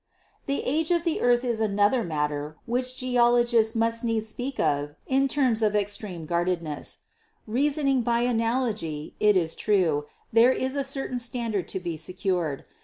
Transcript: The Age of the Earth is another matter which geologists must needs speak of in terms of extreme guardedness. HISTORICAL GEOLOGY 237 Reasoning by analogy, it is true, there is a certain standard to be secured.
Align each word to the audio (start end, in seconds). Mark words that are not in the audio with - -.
The 0.47 0.63
Age 0.63 0.89
of 0.89 1.03
the 1.03 1.21
Earth 1.21 1.45
is 1.45 1.59
another 1.59 2.03
matter 2.03 2.57
which 2.65 2.97
geologists 2.97 3.75
must 3.75 4.03
needs 4.03 4.29
speak 4.29 4.59
of 4.59 4.95
in 5.05 5.27
terms 5.27 5.61
of 5.61 5.75
extreme 5.75 6.25
guardedness. 6.25 7.03
HISTORICAL 7.45 7.75
GEOLOGY 8.01 8.01
237 8.01 8.01
Reasoning 8.01 8.01
by 8.01 8.21
analogy, 8.27 9.15
it 9.19 9.37
is 9.37 9.53
true, 9.53 10.07
there 10.33 10.51
is 10.51 10.75
a 10.75 10.83
certain 10.83 11.19
standard 11.19 11.67
to 11.67 11.79
be 11.79 11.97
secured. 11.97 12.65